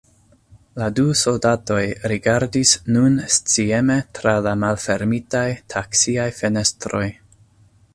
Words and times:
La 0.81 0.85
du 0.99 1.03
soldatoj 1.23 1.83
rigardis 2.13 2.73
nun 2.97 3.21
scieme 3.37 4.01
tra 4.21 4.37
la 4.49 4.57
malfermitaj 4.67 5.47
taksiaj 5.77 6.31
fenestroj. 6.43 7.09